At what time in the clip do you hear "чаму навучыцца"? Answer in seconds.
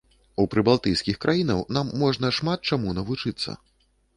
2.73-3.49